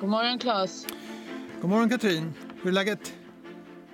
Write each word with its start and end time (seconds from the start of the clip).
God 0.00 0.08
morgon 0.08 0.38
Claes. 0.38 0.86
God 1.60 1.70
morgon 1.70 1.88
Katrin. 1.88 2.34
Hur 2.62 2.70
är 2.70 2.74
läget? 2.74 3.14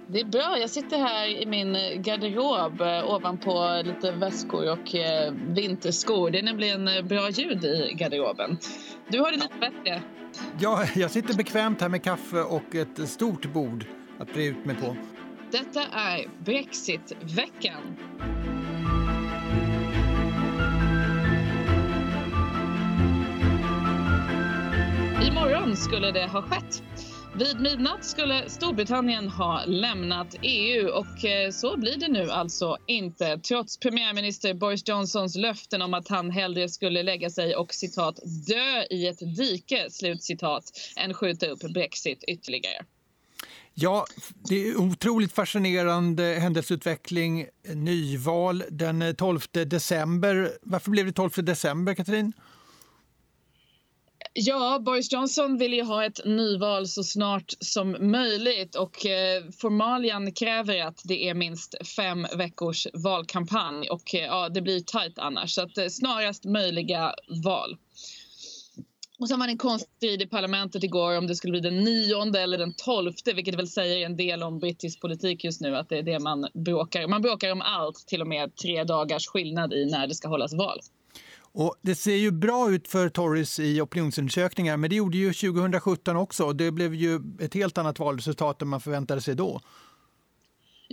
Det 0.06 0.20
är 0.20 0.24
bra. 0.24 0.58
Jag 0.58 0.70
sitter 0.70 0.98
här 0.98 1.42
i 1.42 1.46
min 1.46 2.02
garderob 2.02 2.80
eh, 2.80 3.14
ovanpå 3.14 3.82
lite 3.84 4.12
väskor 4.12 4.72
och 4.72 4.94
eh, 4.94 5.32
vinterskor. 5.32 6.30
Det 6.30 6.38
är 6.38 6.42
nämligen 6.42 6.88
eh, 6.88 7.02
bra 7.02 7.30
ljud 7.30 7.64
i 7.64 7.94
garderoben. 7.94 8.58
Du 9.08 9.20
har 9.20 9.30
det 9.30 9.36
lite 9.36 9.58
bättre. 9.60 10.02
Ja, 10.60 10.84
jag 10.94 11.10
sitter 11.10 11.34
bekvämt 11.34 11.80
här 11.80 11.88
med 11.88 12.04
kaffe 12.04 12.40
och 12.40 12.74
ett 12.74 13.08
stort 13.08 13.52
bord 13.52 13.84
att 14.18 14.32
bre 14.34 14.44
ut 14.44 14.64
mig 14.64 14.76
på. 14.76 14.96
Detta 15.50 15.82
är 15.82 16.44
Brexitveckan. 16.44 17.96
Imorgon 25.72 25.84
skulle 25.84 26.10
det 26.10 26.26
ha 26.26 26.42
skett. 26.42 26.82
Vid 27.36 27.60
midnatt 27.60 28.04
skulle 28.04 28.50
Storbritannien 28.50 29.28
ha 29.28 29.64
lämnat 29.66 30.36
EU 30.42 30.88
och 30.88 31.24
eh, 31.24 31.50
så 31.50 31.76
blir 31.76 31.96
det 31.96 32.08
nu 32.08 32.30
alltså 32.30 32.76
inte 32.86 33.38
trots 33.38 33.78
premiärminister 33.78 34.54
Boris 34.54 34.88
Johnsons 34.88 35.36
löften 35.36 35.82
om 35.82 35.94
att 35.94 36.08
han 36.08 36.30
hellre 36.30 36.68
skulle 36.68 37.02
lägga 37.02 37.30
sig 37.30 37.56
och 37.56 37.74
citat 37.74 38.20
dö 38.46 38.82
i 38.90 39.06
ett 39.06 39.36
dike 39.36 39.86
slutcitat 39.90 40.64
än 40.96 41.14
skjuta 41.14 41.46
upp 41.46 41.60
Brexit 41.74 42.24
ytterligare. 42.28 42.84
Ja, 43.74 44.06
det 44.48 44.68
är 44.68 44.76
otroligt 44.76 45.32
fascinerande 45.32 46.22
händelseutveckling. 46.40 47.46
Nyval 47.74 48.64
den 48.70 49.16
12 49.16 49.40
december. 49.52 50.52
Varför 50.62 50.90
blev 50.90 51.06
det 51.06 51.12
12 51.12 51.30
december, 51.36 51.94
Katrin? 51.94 52.32
Ja, 54.34 54.78
Boris 54.84 55.12
Johnson 55.12 55.58
vill 55.58 55.72
ju 55.72 55.82
ha 55.82 56.04
ett 56.04 56.24
nyval 56.24 56.86
så 56.86 57.04
snart 57.04 57.54
som 57.60 58.10
möjligt 58.10 58.74
och 58.74 59.06
eh, 59.06 59.42
formalian 59.60 60.32
kräver 60.32 60.82
att 60.82 61.00
det 61.04 61.28
är 61.28 61.34
minst 61.34 61.86
fem 61.96 62.26
veckors 62.36 62.86
valkampanj 62.94 63.88
och 63.88 64.14
eh, 64.14 64.20
ja, 64.20 64.48
det 64.48 64.62
blir 64.62 64.80
tajt 64.80 65.18
annars. 65.18 65.54
Så 65.54 65.62
att, 65.62 65.78
eh, 65.78 65.86
snarast 65.88 66.44
möjliga 66.44 67.14
val. 67.44 67.76
Och 69.18 69.28
sen 69.28 69.38
var 69.38 69.46
det 69.46 69.52
en 69.52 69.58
konststrid 69.58 70.22
i 70.22 70.26
parlamentet 70.26 70.84
igår 70.84 71.18
om 71.18 71.26
det 71.26 71.34
skulle 71.34 71.50
bli 71.50 71.60
den 71.60 71.84
nionde 71.84 72.40
eller 72.40 72.58
den 72.58 72.74
tolfte 72.74 73.32
vilket 73.32 73.54
väl 73.54 73.68
säger 73.68 74.06
en 74.06 74.16
del 74.16 74.42
om 74.42 74.58
brittisk 74.58 75.00
politik 75.00 75.44
just 75.44 75.60
nu 75.60 75.76
att 75.76 75.88
det 75.88 75.98
är 75.98 76.02
det 76.02 76.18
man 76.18 76.48
bråkar 76.54 77.06
Man 77.06 77.22
bråkar 77.22 77.52
om 77.52 77.62
allt, 77.62 78.06
till 78.06 78.20
och 78.20 78.26
med 78.26 78.56
tre 78.56 78.84
dagars 78.84 79.26
skillnad 79.26 79.72
i 79.72 79.86
när 79.90 80.06
det 80.06 80.14
ska 80.14 80.28
hållas 80.28 80.54
val. 80.54 80.80
Och 81.54 81.74
det 81.82 81.94
ser 81.94 82.16
ju 82.16 82.30
bra 82.30 82.70
ut 82.70 82.88
för 82.88 83.08
Tories 83.08 83.58
i 83.60 83.80
opinionsundersökningar, 83.80 84.76
men 84.76 84.90
det 84.90 84.96
gjorde 84.96 85.16
ju 85.16 85.32
2017 85.32 86.16
också. 86.16 86.52
Det 86.52 86.70
blev 86.70 86.94
ju 86.94 87.20
ett 87.40 87.54
helt 87.54 87.78
annat 87.78 87.98
valresultat 87.98 88.62
än 88.62 88.68
man 88.68 88.80
förväntade 88.80 89.20
sig 89.20 89.34
då. 89.34 89.60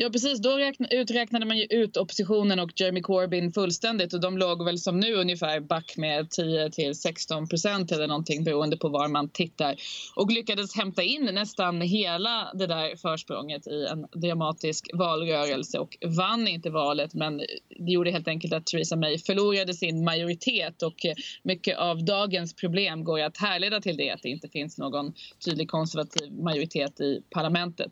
Ja 0.02 0.10
precis, 0.10 0.40
då 0.40 0.58
räkna, 0.58 0.88
uträknade 0.88 1.46
man 1.46 1.58
ju 1.58 1.64
ut 1.64 1.98
oppositionen 1.98 2.60
och 2.60 2.72
Jeremy 2.76 3.02
Corbyn 3.02 3.52
fullständigt 3.52 4.14
och 4.14 4.22
de 4.22 4.38
låg 4.38 4.66
väl 4.66 4.78
som 4.78 5.00
nu 5.00 5.14
ungefär 5.14 5.60
back 5.60 5.98
med 5.98 6.30
10 6.30 6.72
till 6.72 6.96
16 6.96 7.48
procent 7.48 7.92
eller 7.92 8.08
någonting 8.08 8.44
beroende 8.44 8.78
på 8.78 8.90
var 8.90 9.08
man 9.08 9.30
tittar 9.30 9.76
och 10.16 10.32
lyckades 10.32 10.76
hämta 10.76 11.04
in 11.04 11.26
nästan 11.26 11.82
hela 11.82 12.52
det 12.54 12.68
där 12.68 12.96
försprånget 12.96 13.68
i 13.68 13.86
en 13.86 14.22
dramatisk 14.22 14.90
valrörelse 14.94 15.80
och 15.80 15.98
vann 16.06 16.48
inte 16.48 16.70
valet 16.70 17.14
men 17.14 17.38
det 17.80 17.92
gjorde 17.92 18.12
helt 18.12 18.28
enkelt 18.28 18.54
att 18.54 18.66
Theresa 18.66 18.96
May 18.96 19.18
förlorade 19.18 19.74
sin 19.74 20.04
majoritet 20.04 20.84
och 20.84 21.06
mycket 21.44 21.78
av 21.78 22.06
dagens 22.06 22.54
problem 22.54 23.04
går 23.04 23.20
att 23.20 23.38
härleda 23.38 23.82
till 23.82 23.98
det 23.98 24.12
att 24.12 24.22
det 24.22 24.30
inte 24.30 24.50
finns 24.50 24.78
någon 24.78 25.14
tydlig 25.46 25.70
konservativ 25.70 26.32
majoritet 26.34 27.02
i 27.02 27.22
parlamentet. 27.30 27.92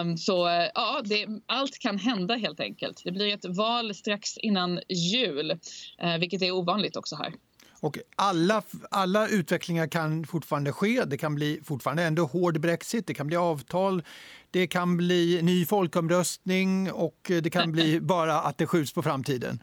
Um, 0.00 0.16
så 0.16 0.68
ja, 0.74 1.00
det, 1.04 1.15
allt 1.46 1.78
kan 1.78 1.98
hända 1.98 2.34
helt 2.34 2.60
enkelt. 2.60 3.00
Det 3.04 3.12
blir 3.12 3.34
ett 3.34 3.56
val 3.56 3.94
strax 3.94 4.36
innan 4.36 4.80
jul, 4.88 5.50
eh, 5.98 6.18
vilket 6.18 6.42
är 6.42 6.50
ovanligt 6.50 6.96
också 6.96 7.16
här. 7.16 7.32
Och 7.80 7.98
alla, 8.16 8.62
alla 8.90 9.28
utvecklingar 9.28 9.86
kan 9.86 10.26
fortfarande 10.26 10.72
ske. 10.72 11.04
Det 11.04 11.16
kan 11.16 11.34
bli 11.34 11.60
fortfarande 11.64 12.02
ändå 12.02 12.24
hård 12.24 12.60
brexit, 12.60 13.06
det 13.06 13.14
kan 13.14 13.26
bli 13.26 13.36
avtal, 13.36 14.02
det 14.50 14.66
kan 14.66 14.96
bli 14.96 15.42
ny 15.42 15.66
folkomröstning 15.66 16.92
och 16.92 17.20
det 17.26 17.50
kan 17.50 17.72
bli 17.72 18.00
bara 18.02 18.40
att 18.40 18.58
det 18.58 18.66
skjuts 18.66 18.92
på 18.92 19.02
framtiden. 19.02 19.62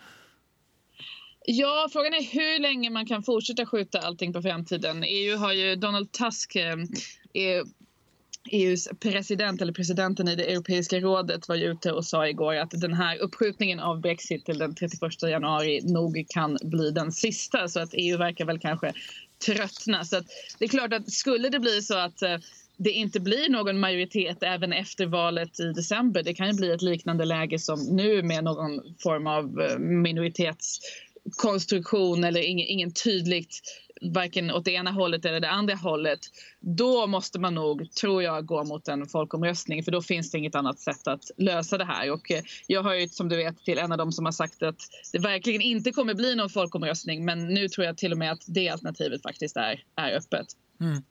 Ja, 1.46 1.90
frågan 1.92 2.14
är 2.14 2.24
hur 2.24 2.60
länge 2.60 2.90
man 2.90 3.06
kan 3.06 3.24
fortsätta 3.24 3.66
skjuta 3.66 4.00
allting 4.00 4.34
på 4.34 4.42
framtiden. 4.42 5.04
EU 5.08 5.38
har 5.38 5.54
ju 5.54 5.76
Donald 5.76 6.12
Tusk 6.12 6.56
eh, 6.56 6.76
EUs 8.52 8.90
president 9.00 9.62
eller 9.62 9.74
presidenten 9.74 10.28
i 10.28 10.36
det 10.36 10.52
europeiska 10.52 11.00
rådet 11.00 11.48
var 11.48 11.56
ute 11.56 11.92
och 11.92 12.06
sa 12.06 12.28
igår 12.28 12.56
att 12.56 12.72
den 12.72 12.94
här 12.94 13.18
uppskjutningen 13.18 13.80
av 13.80 14.02
Brexit 14.02 14.46
till 14.46 14.58
den 14.58 14.76
31 14.76 15.22
januari 15.22 15.82
nog 15.84 16.26
kan 16.30 16.58
bli 16.64 16.92
den 16.92 17.12
sista 17.12 17.68
så 17.68 17.80
att 17.80 17.90
EU 17.94 18.18
verkar 18.18 18.46
väl 18.46 18.60
kanske 18.60 18.94
tröttna. 19.46 20.06
Så 20.06 20.18
att 20.18 20.26
det 20.60 20.66
är 20.66 20.70
klart 20.70 20.94
att 20.94 21.12
skulle 21.12 21.50
det 21.50 21.60
bli 21.60 21.82
så 21.82 21.98
att 21.98 22.22
eh, 22.22 22.38
det 22.78 22.92
inte 22.92 23.20
blir 23.20 23.50
någon 23.50 23.80
majoritet 23.80 24.44
även 24.44 24.74
efter 24.74 25.06
valet 25.06 25.60
i 25.60 25.64
december. 25.64 26.24
Det 26.24 26.34
kan 26.34 26.48
ju 26.48 26.54
bli 26.54 26.72
ett 26.72 26.82
liknande 26.82 27.26
läge 27.26 27.60
som 27.60 27.96
nu 27.96 28.24
med 28.24 28.44
någon 28.44 28.96
form 29.04 29.28
av 29.28 29.62
eh, 29.62 29.80
minoritetskonstruktion 29.80 32.24
eller 32.24 32.42
ingen, 32.42 32.68
ingen 32.68 32.94
tydligt 32.94 33.62
varken 34.04 34.52
åt 34.52 34.66
det 34.66 34.72
ena 34.72 34.92
hållet 34.92 35.26
eller 35.26 35.40
det 35.40 35.50
andra 35.50 35.76
hållet, 35.76 36.20
då 36.60 37.08
måste 37.08 37.40
man 37.40 37.56
nog, 37.56 37.92
tror 37.92 38.24
jag, 38.24 38.46
gå 38.46 38.64
mot 38.64 38.88
en 38.88 39.08
folkomröstning 39.08 39.84
för 39.84 39.92
då 39.92 40.02
finns 40.02 40.32
det 40.32 40.38
inget 40.38 40.56
annat 40.56 40.80
sätt 40.80 41.08
att 41.08 41.32
lösa 41.38 41.78
det 41.78 41.86
här. 41.86 42.12
Och 42.12 42.32
eh, 42.32 42.42
jag 42.68 42.84
har 42.84 42.94
ju 42.94 43.08
som 43.08 43.30
du 43.30 43.36
vet 43.36 43.66
till 43.66 43.78
en 43.78 43.92
av 43.92 43.98
dem 43.98 44.12
som 44.12 44.26
har 44.26 44.32
sagt 44.32 44.64
att 44.64 44.80
det 45.12 45.20
verkligen 45.20 45.62
inte 45.62 45.92
kommer 45.92 46.14
bli 46.14 46.36
någon 46.36 46.50
folkomröstning 46.50 47.26
men 47.26 47.48
nu 47.48 47.70
tror 47.70 47.86
jag 47.86 47.98
till 47.98 48.12
och 48.12 48.18
med 48.18 48.32
att 48.32 48.44
det 48.48 48.70
alternativet 48.70 49.22
faktiskt 49.22 49.58
är, 49.58 49.84
är 49.96 50.18
öppet. 50.18 50.48
Mm. 50.82 51.04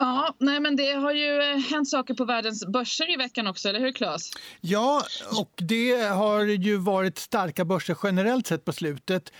Ja, 0.00 0.34
nej 0.38 0.60
men 0.60 0.76
det 0.76 0.92
har 0.92 1.12
ju 1.12 1.42
eh, 1.42 1.58
hänt 1.58 1.88
saker 1.88 2.14
på 2.14 2.24
världens 2.24 2.66
börser 2.66 3.14
i 3.14 3.16
veckan 3.16 3.46
också, 3.46 3.68
eller 3.68 3.80
hur 3.80 3.92
Claes? 3.92 4.30
Ja, 4.60 5.02
och 5.40 5.52
det 5.56 5.94
har 5.94 6.44
ju 6.44 6.76
varit 6.76 7.18
starka 7.18 7.64
börser 7.64 7.96
generellt 8.02 8.46
sett 8.46 8.64
på 8.64 8.72
slutet 8.72 9.32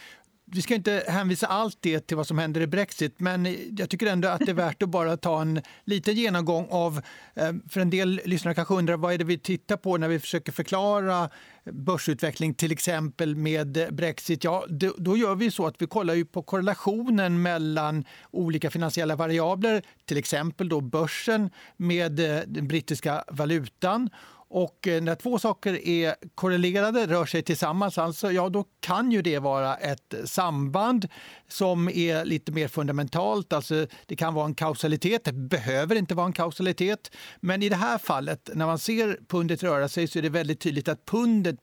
vi 0.51 0.63
ska 0.63 0.75
inte 0.75 1.05
hänvisa 1.09 1.47
allt 1.47 1.79
det 1.81 2.01
till 2.01 2.17
vad 2.17 2.27
som 2.27 2.39
händer 2.39 2.61
i 2.61 2.67
Brexit, 2.67 3.21
men 3.21 3.57
jag 3.79 3.91
tycker 3.91 4.07
ändå 4.07 4.29
att 4.29 4.41
det 4.41 4.51
är 4.51 4.55
värt 4.69 4.83
att 4.83 4.89
bara 4.89 5.17
ta 5.17 5.41
en 5.41 5.63
liten 5.85 6.15
genomgång 6.15 6.67
av, 6.71 7.01
eh, 7.35 7.53
för 7.69 7.81
en 7.81 7.91
del 7.91 8.21
lyssnare 8.25 8.55
kanske 8.55 8.75
undrar 8.75 8.97
vad 8.97 9.13
är 9.13 9.19
det 9.19 9.25
vi 9.25 9.39
tittar 9.39 9.77
på 9.77 9.97
när 9.97 10.09
vi 10.09 10.19
försöker 10.19 10.53
förklara 10.53 11.31
börsutveckling, 11.65 12.55
till 12.55 12.73
exempel 12.73 13.37
med 13.37 13.89
Brexit. 13.91 14.45
Ja, 14.45 14.65
då 14.99 15.17
gör 15.17 15.35
vi 15.35 15.51
så 15.51 15.67
att 15.67 15.83
vi 15.83 15.87
kollar 15.87 16.15
ju 16.15 16.25
på 16.25 16.43
korrelationen 16.43 17.43
mellan 17.43 18.05
olika 18.31 18.71
finansiella 18.71 19.17
variabler, 19.17 19.83
till 20.05 20.17
exempel 20.17 20.69
då 20.69 20.81
börsen 20.81 21.51
med 21.77 22.21
eh, 22.21 22.43
den 22.47 22.69
brittiska 22.69 23.25
valutan 23.29 24.11
och 24.51 24.89
eh, 24.89 25.03
när 25.03 25.15
två 25.15 25.39
saker 25.39 25.89
är 25.89 26.15
korrelerade, 26.35 27.07
rör 27.07 27.27
sig 27.27 27.43
tillsammans, 27.43 27.99
alltså, 27.99 28.33
ja, 28.33 28.49
då 28.49 28.65
kan 28.81 29.13
ju 29.13 29.23
det 29.23 29.39
vara 29.39 29.77
ett 29.77 30.15
samband 30.25 31.09
som 31.49 31.89
är 31.89 32.25
lite 32.25 32.53
mer 32.53 32.69
fundamentalt. 32.69 33.53
Alltså, 33.53 33.87
det 34.07 34.17
kan 34.17 34.35
vara 34.35 34.47
en 34.47 34.55
kausalitet, 34.55 35.25
det 35.25 35.33
behöver 35.33 35.97
inte 35.97 36.15
vara 36.15 36.27
en 36.27 36.33
kausalitet. 36.33 37.11
Men 37.41 37.63
i 37.63 37.69
det 37.69 37.77
här 37.77 37.99
fallet, 37.99 38.51
när 38.55 38.67
man 38.67 38.79
ser 38.79 39.19
pundet 39.29 39.63
röra 39.63 39.89
sig 39.89 40.09
så 40.09 40.19
är 40.19 40.23
det 40.23 40.29
väldigt 40.29 40.61
tydligt 40.61 40.89
att 40.89 41.05
pundet 41.05 41.57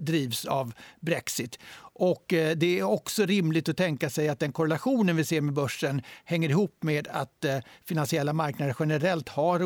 drivs 0.00 0.44
av 0.44 0.72
Brexit. 1.00 1.58
Och 1.94 2.32
eh, 2.32 2.56
det 2.56 2.78
är 2.78 2.82
också 2.82 3.26
rimligt 3.26 3.68
att 3.68 3.76
tänka 3.76 4.10
sig 4.10 4.28
att 4.28 4.40
den 4.40 4.52
korrelationen 4.52 5.16
vi 5.16 5.24
ser 5.24 5.40
med 5.40 5.54
börsen 5.54 6.02
hänger 6.24 6.48
ihop 6.48 6.82
med 6.82 7.08
att 7.08 7.44
eh, 7.44 7.58
finansiella 7.84 8.32
marknader 8.32 8.76
generellt 8.78 9.28
har 9.28 9.58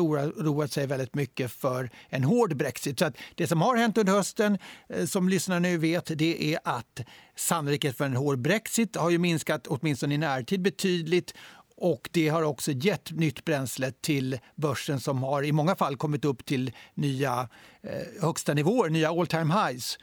roat 0.43 0.71
sig 0.71 0.87
väldigt 0.87 1.15
mycket 1.15 1.51
för 1.51 1.89
en 2.09 2.23
hård 2.23 2.57
brexit. 2.57 2.99
Så 2.99 3.05
att 3.05 3.17
det 3.35 3.47
som 3.47 3.61
har 3.61 3.75
hänt 3.75 3.97
under 3.97 4.13
hösten, 4.13 4.57
eh, 4.89 5.05
som 5.05 5.29
lyssnarna 5.29 5.59
nu 5.59 5.77
vet, 5.77 6.17
det 6.17 6.53
är 6.53 6.59
att 6.63 6.99
sannolikheten 7.35 7.95
för 7.95 8.05
en 8.05 8.15
hård 8.15 8.39
brexit 8.39 8.95
har 8.95 9.09
ju 9.09 9.17
minskat, 9.17 9.67
åtminstone 9.67 10.13
i 10.13 10.17
närtid, 10.17 10.61
betydligt 10.61 11.33
och 11.79 12.09
det 12.11 12.29
har 12.29 12.43
också 12.43 12.71
gett 12.71 13.11
nytt 13.11 13.45
bränsle 13.45 13.91
till 13.91 14.39
börsen 14.55 14.99
som 14.99 15.23
har 15.23 15.43
i 15.43 15.51
många 15.51 15.75
fall 15.75 15.97
kommit 15.97 16.25
upp 16.25 16.45
till 16.45 16.71
nya 16.93 17.49
eh, 17.83 18.21
högsta 18.21 18.53
nivåer, 18.53 18.89
nya 18.89 19.09
all 19.09 19.27
time 19.27 19.53
highs. 19.53 19.97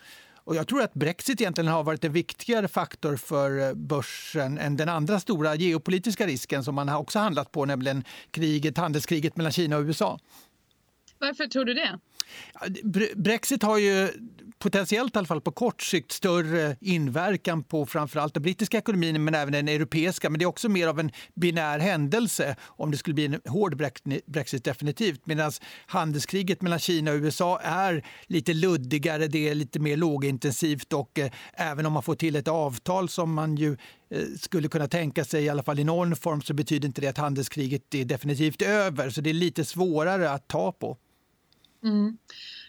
Och 0.45 0.57
jag 0.57 0.69
tror 0.69 0.83
att 0.83 0.95
Brexit 0.95 1.41
egentligen 1.41 1.69
har 1.69 1.85
varit 1.85 2.05
en 2.05 2.13
viktigare 2.13 2.69
faktor 2.69 3.17
för 3.17 3.69
eh, 3.69 3.75
börsen 3.75 4.59
än 4.59 4.77
den 4.77 4.89
andra 4.89 5.21
stora 5.21 5.55
geopolitiska 5.55 6.27
risken 6.27 6.65
som 6.65 6.75
man 6.75 6.89
också 6.89 7.19
handlat 7.19 7.53
på, 7.53 7.65
nämligen 7.65 8.05
kriget, 8.31 8.79
handelskriget 8.79 9.37
mellan 9.37 9.53
Kina 9.53 9.77
och 9.77 9.83
USA. 9.85 10.19
Varför 11.19 11.47
tror 11.47 11.65
du 11.65 11.75
det? 11.75 11.99
Brexit 13.15 13.63
har 13.63 13.79
ju 13.79 14.09
potentiellt 14.59 15.17
i 15.17 15.19
alla 15.19 15.27
fall 15.27 15.41
på 15.41 15.53
kort 15.53 15.83
sikt 15.83 16.13
större 16.13 16.77
inverkan 16.81 17.63
på 17.65 17.87
framförallt 17.87 18.35
den 18.35 18.43
brittiska 18.43 18.79
ekonomin 18.79 19.25
men 19.25 19.35
även 19.35 19.53
den 19.53 19.69
europeiska. 19.69 20.31
Men 20.31 20.39
det 20.39 20.45
är 20.45 20.47
också 20.47 20.69
mer 20.69 20.89
av 20.89 21.01
en 21.01 21.11
binär 21.35 21.79
händelse 21.79 22.57
om 22.63 22.91
det 22.91 22.97
skulle 22.97 23.15
bli 23.15 23.25
en 23.25 23.41
hård 23.49 23.77
brexit 24.27 24.65
definitivt. 24.65 25.27
Medan 25.27 25.53
handelskriget 25.87 26.63
mellan 26.63 26.79
Kina 26.79 27.11
och 27.11 27.17
USA 27.17 27.61
är 27.63 28.07
lite 28.27 28.55
luddigare, 28.55 29.27
det 29.27 29.49
är 29.49 29.55
lite 29.55 29.81
mer 29.81 29.97
lågintensivt 29.97 30.93
och 30.93 31.19
eh, 31.19 31.31
även 31.55 31.87
om 31.87 31.93
man 31.93 32.03
får 32.03 32.15
till 32.15 32.37
ett 32.37 32.49
avtal 32.49 33.09
som 33.09 33.35
man 33.35 33.57
ju 33.57 33.77
eh, 34.11 34.23
skulle 34.41 34.69
kunna 34.69 34.89
tänka 34.89 35.25
sig 35.25 35.45
i 35.45 35.49
alla 35.49 35.63
fall 35.63 35.79
i 35.79 35.85
någon 35.85 36.17
form 36.17 36.43
så 36.43 36.55
betyder 36.55 36.87
inte 36.89 37.01
det 37.01 37.09
att 37.09 37.19
handelskriget 37.19 37.95
är 37.95 38.05
definitivt 38.05 38.63
över. 38.63 39.11
Så 39.11 39.21
det 39.21 39.31
är 39.31 39.35
lite 39.35 39.65
svårare 39.65 40.31
att 40.31 40.49
ta 40.49 40.73
på. 40.73 40.99
Mm. 41.85 42.19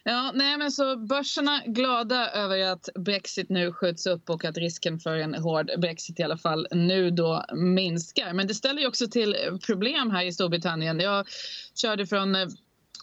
Ja, 0.03 0.31
nej, 0.33 0.57
men 0.57 0.71
så 0.71 0.97
börserna 0.97 1.61
glada 1.65 2.31
över 2.31 2.59
att 2.59 2.89
Brexit 2.95 3.49
nu 3.49 3.71
skjuts 3.71 4.05
upp 4.07 4.29
och 4.29 4.45
att 4.45 4.57
risken 4.57 4.99
för 4.99 5.17
en 5.17 5.35
hård 5.35 5.71
Brexit 5.77 6.19
i 6.19 6.23
alla 6.23 6.37
fall 6.37 6.67
nu 6.71 7.11
då 7.11 7.45
minskar. 7.53 8.33
Men 8.33 8.47
det 8.47 8.53
ställer 8.53 8.81
ju 8.81 8.87
också 8.87 9.07
till 9.07 9.35
problem 9.65 10.11
här 10.11 10.25
i 10.25 10.33
Storbritannien. 10.33 10.99
Jag 10.99 11.27
körde 11.75 12.07
från 12.07 12.35
eh, 12.35 12.47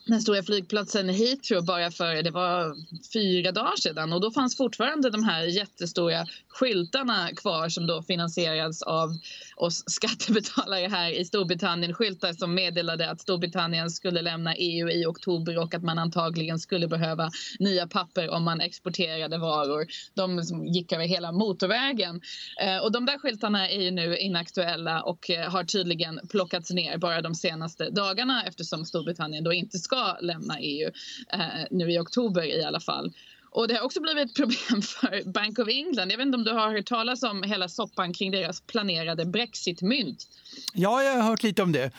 den 0.06 0.20
stora 0.20 0.42
flygplatsen 0.42 1.08
Heathrow 1.08 1.64
bara 1.64 1.90
för 1.90 2.22
det 2.22 2.30
var 2.30 2.74
fyra 3.12 3.52
dagar 3.52 3.76
sedan 3.76 4.12
och 4.12 4.20
då 4.20 4.30
fanns 4.30 4.56
fortfarande 4.56 5.10
de 5.10 5.24
här 5.24 5.42
jättestora 5.42 6.26
skyltarna 6.48 7.28
kvar 7.36 7.68
som 7.68 7.86
då 7.86 8.02
finansierades 8.02 8.82
av 8.82 9.08
oss 9.56 9.84
skattebetalare 9.86 10.86
här 10.86 11.10
i 11.20 11.24
Storbritannien. 11.24 11.94
Skyltar 11.94 12.32
som 12.32 12.54
meddelade 12.54 13.10
att 13.10 13.20
Storbritannien 13.20 13.90
skulle 13.90 14.22
lämna 14.22 14.54
EU 14.56 14.88
i 14.90 15.06
oktober 15.06 15.58
och 15.58 15.74
att 15.74 15.82
man 15.82 15.98
antagligen 15.98 16.58
skulle 16.58 16.88
behöva 16.88 17.30
nya 17.58 17.86
papper 17.86 18.30
om 18.30 18.44
man 18.44 18.60
exporterade 18.60 19.38
varor. 19.38 19.86
De 20.14 20.42
som 20.42 20.66
gick 20.66 20.92
över 20.92 21.04
hela 21.04 21.32
motorvägen. 21.32 22.20
Eh, 22.62 22.78
och 22.78 22.92
de 22.92 23.06
där 23.06 23.18
skyltarna 23.18 23.68
är 23.68 23.80
ju 23.80 23.90
nu 23.90 24.18
inaktuella 24.18 25.02
och 25.02 25.30
eh, 25.30 25.50
har 25.50 25.64
tydligen 25.64 26.20
plockats 26.30 26.70
ner 26.70 26.98
bara 26.98 27.22
de 27.22 27.34
senaste 27.34 27.90
dagarna 27.90 28.44
eftersom 28.46 28.84
Storbritannien 28.84 29.44
då 29.44 29.52
inte 29.52 29.78
ska 29.92 30.16
lämna 30.20 30.60
EU 30.60 30.90
eh, 31.32 31.40
nu 31.70 31.92
i 31.92 31.98
oktober 31.98 32.42
i 32.42 32.64
alla 32.64 32.80
fall. 32.80 33.12
Och 33.50 33.68
det 33.68 33.74
har 33.74 33.82
också 33.84 34.00
blivit 34.00 34.30
ett 34.30 34.36
problem 34.36 34.82
för 34.82 35.32
Bank 35.32 35.58
of 35.58 35.68
England. 35.68 36.12
Jag 36.12 36.18
vet 36.18 36.26
inte 36.26 36.38
om 36.38 36.44
du 36.44 36.52
har 36.52 36.70
hört 36.70 36.86
talas 36.86 37.22
om 37.22 37.42
hela 37.42 37.68
soppan 37.68 38.12
kring 38.12 38.30
deras 38.30 38.60
planerade 38.60 39.24
brexitmynt? 39.24 40.26
Ja, 40.72 41.02
jag 41.02 41.12
har 41.14 41.22
hört 41.22 41.42
lite 41.42 41.62
om 41.62 41.72
det. 41.72 41.90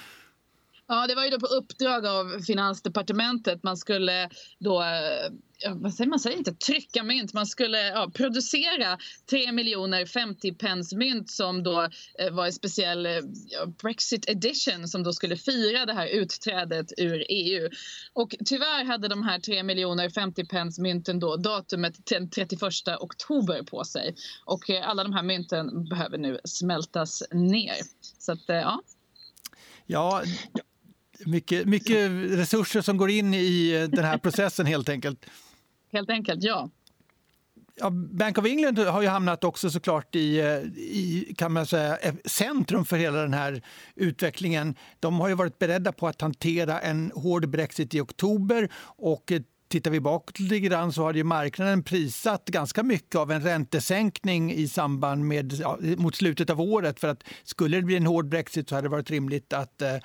Ja, 0.88 1.08
det 1.08 1.16
var 1.16 1.24
ju 1.24 1.30
då 1.30 1.40
på 1.40 1.46
uppdrag 1.46 2.06
av 2.06 2.40
Finansdepartementet. 2.40 3.64
Man 3.64 3.78
skulle 3.78 4.30
då, 4.60 4.82
eh, 4.82 5.76
vad 5.76 5.94
säger 5.94 6.10
man, 6.10 6.20
säger 6.20 6.38
inte 6.38 6.54
trycka 6.54 7.04
mynt, 7.04 7.34
man 7.34 7.46
skulle 7.46 7.88
ja, 7.88 8.12
producera 8.14 8.98
3 9.30 9.52
miljoner 9.52 10.06
50 10.06 10.54
pence 10.54 10.96
mynt 10.96 11.32
som 11.32 11.64
då 11.64 11.88
eh, 12.20 12.32
var 12.32 12.46
en 12.46 12.54
speciell 12.54 13.06
eh, 13.06 13.12
Brexit 13.82 14.30
edition 14.30 14.88
som 14.88 15.04
då 15.04 15.14
skulle 15.14 15.38
fira 15.38 15.86
det 15.86 15.94
här 15.94 16.08
utträdet 16.08 16.94
ur 16.98 17.26
EU. 17.30 17.70
Och 18.14 18.36
tyvärr 18.46 18.86
hade 18.86 19.08
de 19.08 19.24
här 19.24 19.40
3 19.40 19.64
miljoner 19.64 20.10
50 20.10 20.46
pence 20.46 20.82
mynten 20.82 21.20
då 21.20 21.38
datumet 21.38 22.06
den 22.06 22.30
31 22.30 22.62
oktober 23.00 23.64
på 23.64 23.84
sig. 23.84 24.16
Och 24.46 24.70
eh, 24.70 24.90
alla 24.90 25.04
de 25.04 25.14
här 25.14 25.24
mynten 25.24 25.86
behöver 25.86 26.18
nu 26.18 26.40
smältas 26.44 27.24
ner. 27.32 27.76
Så 28.20 28.32
att, 28.32 28.50
eh, 28.50 28.56
ja. 28.56 28.82
Ja, 29.86 30.24
mycket, 31.26 31.68
mycket 31.68 32.12
resurser 32.12 32.82
som 32.82 32.98
går 32.98 33.10
in 33.10 33.34
i 33.34 33.72
eh, 33.82 33.90
den 33.90 34.06
här 34.06 34.18
processen 34.18 34.66
helt 34.66 34.90
enkelt. 34.90 35.26
Helt 35.92 36.10
enkelt, 36.10 36.44
ja. 36.44 36.70
Ja, 37.76 37.90
Bank 37.90 38.38
of 38.38 38.46
England 38.46 38.80
har 38.80 39.02
ju 39.02 39.08
hamnat 39.08 39.44
också 39.44 39.70
såklart 39.70 40.16
i, 40.16 40.40
eh, 40.40 40.58
i 40.78 41.34
kan 41.38 41.52
man 41.52 41.66
säga, 41.66 41.98
centrum 42.26 42.86
för 42.86 42.98
hela 42.98 43.22
den 43.22 43.34
här 43.34 43.62
utvecklingen. 43.96 44.76
De 45.00 45.20
har 45.20 45.28
ju 45.30 45.36
varit 45.36 45.60
beredda 45.60 45.92
på 45.92 46.08
att 46.08 46.22
hantera 46.22 46.80
en 46.80 47.12
hård 47.16 47.50
brexit 47.50 47.94
i 47.94 48.02
oktober 48.02 48.70
och 48.84 49.32
eh, 49.32 49.42
tittar 49.74 49.92
vi 49.92 50.00
bakåt 50.00 50.40
lite 50.40 50.60
grann 50.60 50.94
så 50.94 51.02
har 51.02 51.14
ju 51.14 51.24
marknaden 51.24 51.84
prisat 51.84 52.46
ganska 52.46 52.84
mycket 52.84 53.16
av 53.16 53.32
en 53.32 53.42
räntesänkning 53.42 54.54
i 54.54 54.68
samband 54.68 55.26
med 55.26 55.54
ja, 55.54 55.78
mot 55.98 56.16
slutet 56.16 56.50
av 56.50 56.62
året. 56.62 57.00
För 57.00 57.08
att 57.08 57.24
skulle 57.44 57.78
det 57.78 57.84
bli 57.84 57.96
en 57.96 58.06
hård 58.06 58.28
brexit 58.28 58.70
så 58.70 58.76
hade 58.76 58.86
det 58.86 58.92
varit 58.92 59.12
rimligt 59.12 59.54
att 59.54 59.82
eh, 59.82 59.98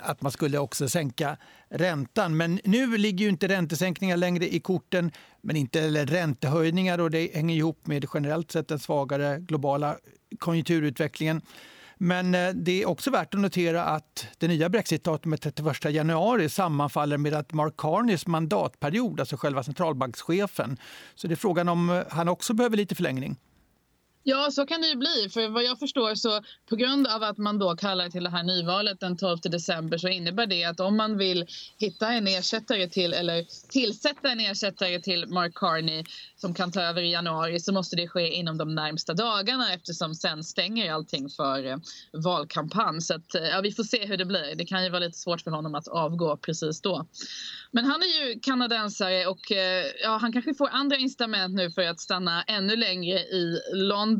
att 0.00 0.22
man 0.22 0.32
skulle 0.32 0.58
också 0.58 0.88
sänka 0.88 1.36
räntan. 1.68 2.36
Men 2.36 2.60
nu 2.64 2.96
ligger 2.96 3.24
ju 3.24 3.30
inte 3.30 3.48
räntesänkningar 3.48 4.16
längre 4.16 4.54
i 4.54 4.60
korten, 4.60 5.10
men 5.42 5.56
inte 5.56 5.80
eller 5.80 6.06
räntehöjningar 6.06 6.98
och 6.98 7.10
det 7.10 7.34
hänger 7.34 7.56
ihop 7.56 7.86
med 7.86 8.06
generellt 8.14 8.50
sett 8.50 8.68
den 8.68 8.78
svagare 8.78 9.38
globala 9.38 9.96
konjunkturutvecklingen. 10.38 11.40
Men 12.04 12.34
eh, 12.34 12.48
det 12.54 12.82
är 12.82 12.88
också 12.88 13.10
värt 13.10 13.34
att 13.34 13.40
notera 13.40 13.84
att 13.84 14.26
det 14.38 14.48
nya 14.48 14.68
brexitdatumet 14.68 15.42
31 15.42 15.84
januari 15.84 16.48
sammanfaller 16.48 17.18
med 17.18 17.34
att 17.34 17.52
Mark 17.52 17.74
Carneys 17.76 18.26
mandatperiod, 18.26 19.20
alltså 19.20 19.36
själva 19.36 19.62
centralbankschefen. 19.62 20.76
Så 21.14 21.26
det 21.26 21.34
är 21.34 21.36
frågan 21.36 21.68
om 21.68 21.90
eh, 21.90 22.02
han 22.10 22.28
också 22.28 22.54
behöver 22.54 22.76
lite 22.76 22.94
förlängning. 22.94 23.36
Ja, 24.26 24.50
så 24.50 24.66
kan 24.66 24.80
det 24.80 24.88
ju 24.88 24.96
bli. 24.96 25.28
För 25.30 25.48
vad 25.48 25.64
jag 25.64 25.78
förstår 25.78 26.14
så 26.14 26.40
på 26.68 26.76
grund 26.76 27.06
av 27.06 27.22
att 27.22 27.38
man 27.38 27.58
då 27.58 27.76
kallar 27.76 28.08
till 28.08 28.24
det 28.24 28.30
här 28.30 28.42
nyvalet 28.42 29.00
den 29.00 29.16
12 29.16 29.38
december 29.42 29.98
så 29.98 30.08
innebär 30.08 30.46
det 30.46 30.64
att 30.64 30.80
om 30.80 30.96
man 30.96 31.18
vill 31.18 31.46
hitta 31.78 32.12
en 32.12 32.26
ersättare 32.26 32.88
till 32.88 33.12
eller 33.12 33.44
tillsätta 33.68 34.30
en 34.30 34.40
ersättare 34.40 35.00
till 35.00 35.26
Mark 35.26 35.54
Carney 35.54 36.04
som 36.36 36.54
kan 36.54 36.72
ta 36.72 36.82
över 36.82 37.02
i 37.02 37.12
januari 37.12 37.60
så 37.60 37.72
måste 37.72 37.96
det 37.96 38.08
ske 38.08 38.28
inom 38.34 38.58
de 38.58 38.74
närmsta 38.74 39.14
dagarna 39.14 39.74
eftersom 39.74 40.14
sen 40.14 40.44
stänger 40.44 40.92
allting 40.92 41.28
för 41.28 41.66
eh, 41.66 41.76
valkampanj. 42.12 43.00
Så 43.00 43.14
att, 43.14 43.34
eh, 43.34 43.42
ja, 43.42 43.60
vi 43.60 43.72
får 43.72 43.84
se 43.84 44.06
hur 44.06 44.16
det 44.16 44.24
blir. 44.24 44.54
Det 44.56 44.64
kan 44.64 44.84
ju 44.84 44.90
vara 44.90 45.00
lite 45.00 45.18
svårt 45.18 45.40
för 45.40 45.50
honom 45.50 45.74
att 45.74 45.88
avgå 45.88 46.36
precis 46.36 46.80
då. 46.80 47.06
Men 47.70 47.84
han 47.84 48.02
är 48.02 48.26
ju 48.26 48.40
kanadensare 48.40 49.26
och 49.26 49.52
eh, 49.52 49.86
ja, 50.02 50.18
han 50.20 50.32
kanske 50.32 50.54
får 50.54 50.68
andra 50.68 50.96
incitament 50.96 51.54
nu 51.54 51.70
för 51.70 51.82
att 51.82 52.00
stanna 52.00 52.42
ännu 52.42 52.76
längre 52.76 53.18
i 53.18 53.60
London. 53.72 54.13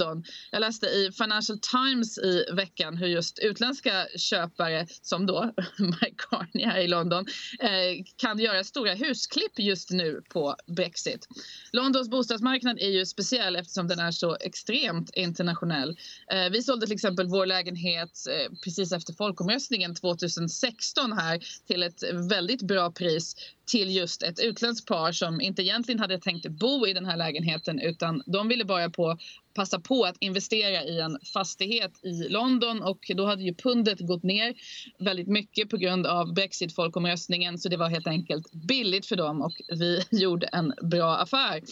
Jag 0.50 0.60
läste 0.60 0.86
i 0.86 1.10
Financial 1.12 1.58
Times 1.58 2.18
i 2.18 2.44
veckan 2.52 2.96
hur 2.96 3.06
just 3.06 3.38
utländska 3.38 4.06
köpare 4.16 4.86
som 5.02 5.26
då 5.26 5.52
Mike 5.78 6.14
Carney 6.16 6.66
här 6.66 6.80
i 6.80 6.88
London 6.88 7.26
eh, 7.60 8.04
kan 8.16 8.38
göra 8.38 8.64
stora 8.64 8.94
husklipp 8.94 9.58
just 9.58 9.90
nu 9.90 10.22
på 10.28 10.56
Brexit. 10.66 11.28
Londons 11.72 12.10
bostadsmarknad 12.10 12.78
är 12.80 12.90
ju 12.90 13.06
speciell 13.06 13.56
eftersom 13.56 13.88
den 13.88 13.98
är 13.98 14.10
så 14.10 14.36
extremt 14.40 15.10
internationell. 15.14 15.98
Eh, 16.32 16.50
vi 16.50 16.62
sålde 16.62 16.86
till 16.86 16.94
exempel 16.94 17.26
vår 17.26 17.46
lägenhet 17.46 18.20
eh, 18.30 18.52
precis 18.64 18.92
efter 18.92 19.12
folkomröstningen 19.12 19.94
2016 19.94 21.12
här 21.12 21.40
till 21.66 21.82
ett 21.82 22.02
väldigt 22.30 22.62
bra 22.62 22.90
pris 22.90 23.36
till 23.66 23.96
just 23.96 24.22
ett 24.22 24.40
utländskt 24.40 24.88
par 24.88 25.12
som 25.12 25.40
inte 25.40 25.62
egentligen 25.62 26.00
hade 26.00 26.18
tänkt 26.18 26.48
bo 26.48 26.86
i 26.86 26.92
den 26.92 27.06
här 27.06 27.16
lägenheten 27.16 27.80
utan 27.80 28.22
de 28.26 28.48
ville 28.48 28.64
bara 28.64 28.90
på, 28.90 29.18
passa 29.54 29.80
på 29.80 30.04
att 30.04 30.16
investera 30.18 30.84
i 30.84 31.00
en 31.00 31.18
fastighet 31.34 32.04
i 32.04 32.28
London 32.28 32.82
och 32.82 33.10
då 33.16 33.26
hade 33.26 33.42
ju 33.42 33.54
pundet 33.54 34.00
gått 34.00 34.22
ner 34.22 34.54
väldigt 34.98 35.28
mycket 35.28 35.70
på 35.70 35.76
grund 35.76 36.06
av 36.06 36.34
Brexit-folkomröstningen 36.34 37.58
så 37.58 37.68
det 37.68 37.76
var 37.76 37.88
helt 37.88 38.06
enkelt 38.06 38.52
billigt 38.52 39.06
för 39.06 39.16
dem 39.16 39.42
och 39.42 39.52
vi 39.68 40.02
gjorde 40.10 40.46
en 40.46 40.74
bra 40.82 41.16
affär. 41.16 41.62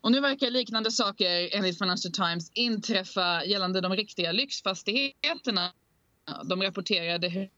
Och 0.00 0.12
nu 0.12 0.20
verkar 0.20 0.50
liknande 0.50 0.90
saker 0.90 1.56
enligt 1.56 1.78
Financial 1.78 2.12
Times 2.12 2.50
inträffa 2.54 3.44
gällande 3.44 3.80
de 3.80 3.92
riktiga 3.96 4.32
lyxfastigheterna. 4.32 5.72
De 6.44 6.62
rapporterade 6.62 7.28
hur 7.28 7.48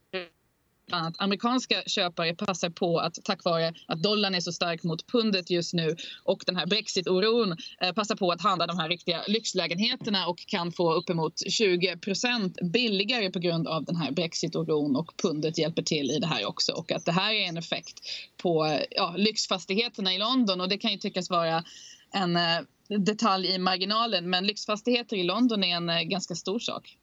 att 0.92 1.14
amerikanska 1.18 1.82
köpare 1.86 2.34
passar 2.34 2.70
på 2.70 2.98
att 2.98 3.18
tack 3.24 3.44
vare 3.44 3.74
att 3.86 4.02
dollarn 4.02 4.34
är 4.34 4.40
så 4.40 4.52
stark 4.52 4.82
mot 4.82 5.06
pundet 5.06 5.50
just 5.50 5.74
nu 5.74 5.96
och 6.24 6.42
den 6.46 6.56
här 6.56 6.66
brexit-oron 6.66 7.56
eh, 7.80 7.92
passar 7.92 8.16
på 8.16 8.30
att 8.30 8.42
handla 8.42 8.66
de 8.66 8.78
här 8.78 8.88
riktiga 8.88 9.22
lyxlägenheterna 9.26 10.26
och 10.26 10.46
kan 10.46 10.72
få 10.72 10.94
uppemot 10.94 11.34
20% 11.34 12.70
billigare 12.72 13.30
på 13.30 13.38
grund 13.38 13.68
av 13.68 13.84
den 13.84 13.96
här 13.96 14.10
brexit-oron 14.10 14.96
och 14.96 15.12
pundet 15.22 15.58
hjälper 15.58 15.82
till 15.82 16.10
i 16.10 16.18
det 16.18 16.26
här 16.26 16.46
också 16.46 16.72
och 16.72 16.92
att 16.92 17.04
det 17.04 17.12
här 17.12 17.34
är 17.34 17.48
en 17.48 17.56
effekt 17.56 18.00
på 18.36 18.80
ja, 18.90 19.14
lyxfastigheterna 19.16 20.14
i 20.14 20.18
London 20.18 20.60
och 20.60 20.68
det 20.68 20.78
kan 20.78 20.90
ju 20.90 20.96
tyckas 20.96 21.30
vara 21.30 21.64
en 22.12 22.36
eh, 22.36 22.60
detalj 22.88 23.48
i 23.48 23.58
marginalen 23.58 24.30
men 24.30 24.46
lyxfastigheter 24.46 25.16
i 25.16 25.22
London 25.22 25.64
är 25.64 25.76
en 25.76 25.90
eh, 25.90 26.02
ganska 26.02 26.34
stor 26.34 26.58
sak. 26.58 26.96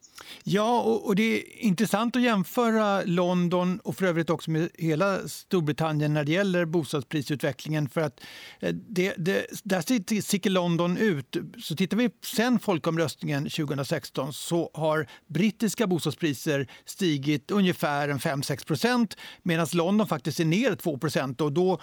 Ja, 0.43 0.81
och, 0.81 1.05
och, 1.05 1.15
det 1.15 1.23
är 1.23 1.63
intressant 1.63 2.15
att 2.15 2.21
jämföra 2.21 3.03
London 3.03 3.79
och 3.79 3.95
för 3.95 4.05
övrigt 4.05 4.29
också 4.29 4.51
med 4.51 4.69
hela 4.73 5.27
Storbritannien 5.27 6.13
när 6.13 6.23
det 6.23 6.31
gäller 6.31 6.65
bostadsprisutvecklingen. 6.65 7.89
För 7.89 8.01
att 8.01 8.21
eh, 8.59 8.73
det, 8.73 9.13
det, 9.17 9.45
där 9.63 10.21
sticker 10.21 10.49
London 10.49 10.97
ut. 10.97 11.37
Så 11.63 11.75
tittar 11.75 11.97
vi 11.97 12.09
sen 12.23 12.59
folkomröstningen 12.59 13.43
2016 13.43 14.33
så 14.33 14.71
har 14.73 15.07
brittiska 15.27 15.87
bostadspriser 15.87 16.67
stigit 16.85 17.51
ungefär 17.51 18.09
5-6 18.09 18.67
procent 18.67 19.17
medan 19.43 19.67
London 19.73 20.07
faktiskt 20.07 20.39
är 20.39 20.45
ner 20.45 20.75
2 20.75 20.97
procent. 20.97 21.41
Och 21.41 21.51
då, 21.51 21.81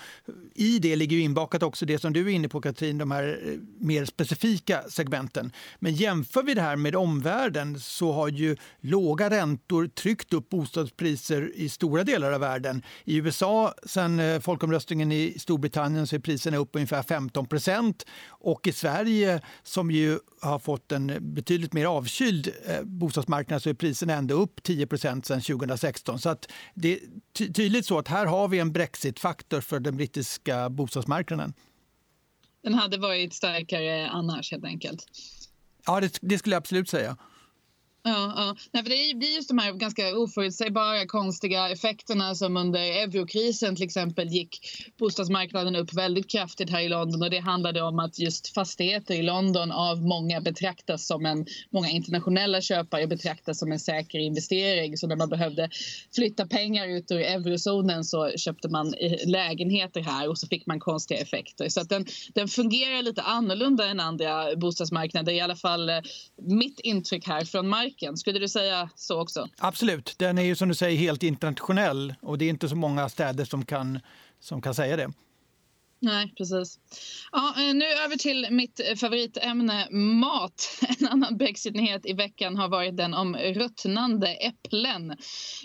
I 0.55 0.79
det 0.79 0.97
ligger 0.97 1.17
inbakat 1.17 1.63
också 1.63 1.87
det 1.87 1.99
som 1.99 2.13
du 2.13 2.27
är 2.27 2.29
inne 2.29 2.49
på 2.49 2.61
Katrin, 2.61 2.99
de 2.99 3.11
här 3.11 3.41
eh, 3.45 3.85
mer 3.87 4.05
specifika 4.05 4.83
segmenten. 4.89 5.53
Men 5.79 5.95
jämför 5.95 6.43
vi 6.43 6.55
det 6.55 6.63
här 6.63 6.77
med 6.77 6.97
omvärlden 6.97 7.81
så 7.81 8.20
har 8.21 8.29
ju 8.29 8.57
låga 8.81 9.31
räntor 9.31 9.87
tryckt 9.87 10.33
upp 10.33 10.49
bostadspriser 10.49 11.53
i 11.55 11.69
stora 11.69 12.05
delar 12.05 12.33
av 12.33 12.41
världen. 12.41 12.83
I 13.05 13.17
USA 13.17 13.75
sen 13.87 14.21
eh, 14.21 14.41
folkomröstningen 14.41 15.13
i 15.13 15.35
Storbritannien 15.39 16.07
så 16.07 16.17
är 16.17 16.21
priserna 16.21 16.57
upp 16.57 16.71
ungefär 16.73 17.03
15 17.03 17.47
procent 17.47 18.07
och 18.29 18.67
i 18.67 18.73
Sverige 18.73 19.41
som 19.63 19.91
ju 19.91 20.19
har 20.41 20.59
fått 20.59 20.93
en 20.93 21.35
betydligt 21.35 21.73
mer 21.73 21.87
avkyld 21.87 22.49
eh, 22.67 22.83
bostadsmarknad 22.83 23.63
så 23.63 23.71
är 23.71 23.75
priserna 23.75 24.13
ändå 24.13 24.35
upp 24.35 24.63
10 24.63 24.87
procent 24.87 25.27
sedan 25.27 25.41
2016. 25.41 26.19
Så 26.19 26.29
att 26.29 26.53
det 26.75 26.93
är 26.93 27.01
tydligt 27.53 27.87
så 27.87 27.99
att 27.99 28.09
här 28.09 28.27
har 28.27 28.49
vi 28.49 28.59
en 28.59 28.73
brexitfaktor 28.73 29.61
för 29.61 29.81
den 29.81 29.97
brittiska 29.97 30.71
bostadsmarknaden. 30.71 31.55
Den 32.63 32.75
hade 32.75 32.99
varit 32.99 33.35
starkare 33.35 34.09
annars 34.09 34.53
helt 34.53 34.65
enkelt. 34.65 35.07
Ja, 35.87 36.01
det, 36.01 36.19
det 36.21 36.39
skulle 36.39 36.55
jag 36.55 36.61
absolut 36.61 36.89
säga. 36.89 37.17
Ja, 38.03 38.33
ja. 38.37 38.57
Nej, 38.73 38.83
för 38.83 38.91
det 38.91 39.19
blir 39.19 39.35
just 39.35 39.49
de 39.49 39.59
här 39.59 39.73
ganska 39.73 40.17
oförutsägbara 40.17 41.07
konstiga 41.07 41.69
effekterna 41.69 42.35
som 42.35 42.57
under 42.57 42.81
eurokrisen 42.81 43.77
till 43.77 43.85
exempel 43.85 44.29
gick 44.29 44.59
bostadsmarknaden 44.99 45.77
upp 45.77 45.95
väldigt 45.95 46.31
kraftigt 46.31 46.71
här 46.71 46.81
i 46.81 46.89
London. 46.89 47.23
Och 47.23 47.31
det 47.31 47.39
handlade 47.39 47.83
om 47.83 47.99
att 47.99 48.19
just 48.19 48.55
fastigheter 48.55 49.15
i 49.15 49.23
London 49.23 49.73
av 49.73 50.03
många 50.03 50.41
betraktas 50.41 51.07
som 51.07 51.27
en, 51.27 51.47
många 51.71 51.89
internationella 51.89 52.61
köpare 52.61 53.07
betraktas 53.07 53.59
som 53.59 53.73
en 53.73 53.81
säker 53.81 54.19
investering. 54.19 54.97
Så 54.97 55.07
när 55.07 55.17
man 55.17 55.29
behövde 55.29 55.71
flytta 56.15 56.47
pengar 56.47 56.87
ut 56.87 57.11
ur 57.11 57.21
eurozonen 57.21 58.05
så 58.05 58.31
köpte 58.31 58.69
man 58.69 58.95
eh, 58.95 59.29
lägenheter 59.29 60.01
här 60.01 60.29
och 60.29 60.39
så 60.39 60.47
fick 60.47 60.67
man 60.67 60.81
konstiga 60.81 61.21
effekter. 61.21 61.69
Så 61.69 61.81
att 61.81 61.89
den, 61.89 62.07
den 62.35 62.49
fungerar 62.49 63.03
lite 63.03 63.23
annorlunda 63.23 63.89
än 63.89 64.01
andra 64.01 64.57
bostadsmarknader 64.57 65.33
i 65.33 65.41
alla 65.41 65.57
fall 65.57 65.89
eh, 65.89 66.01
mitt 66.43 66.81
intryck 66.81 67.27
här 67.27 67.45
från 67.45 67.69
marknaden 67.69 67.90
marken. 67.91 68.17
Skulle 68.17 68.39
du 68.39 68.49
säga 68.49 68.91
så 68.97 69.21
också? 69.21 69.49
Absolut. 69.59 70.15
Den 70.19 70.39
är 70.39 70.43
ju 70.43 70.57
som 70.57 70.69
du 70.69 70.75
säger 70.75 70.99
helt 70.99 71.23
internationell 71.23 72.15
och 72.21 72.39
det 72.39 72.45
är 72.45 72.49
inte 72.51 72.69
så 72.69 72.77
många 72.77 73.09
städer 73.09 73.45
som 73.45 73.65
kan, 73.65 74.01
som 74.41 74.63
kan 74.63 74.75
säga 74.75 74.97
det. 74.97 75.13
Nej, 76.03 76.33
precis. 76.37 76.79
Ja, 77.33 77.55
eh, 77.59 77.75
nu 77.75 77.85
över 77.85 78.17
till 78.17 78.47
mitt 78.51 78.81
favoritämne 78.97 79.91
mat. 79.91 80.79
En 81.01 81.07
annan 81.07 81.37
brexitnyhet 81.37 82.07
i 82.07 82.13
veckan 82.13 82.57
har 82.57 82.69
varit 82.69 82.97
den 82.97 83.15
om 83.15 83.37
ruttnande 83.37 84.29
äpplen. 84.29 85.11